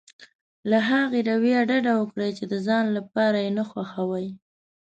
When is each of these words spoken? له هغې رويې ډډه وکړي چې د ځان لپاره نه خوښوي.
له 0.69 0.77
هغې 0.89 1.19
رويې 1.29 1.59
ډډه 1.69 1.93
وکړي 1.97 2.29
چې 2.37 2.43
د 2.51 2.53
ځان 2.67 2.85
لپاره 2.97 3.37
نه 3.57 3.63
خوښوي. 3.69 4.27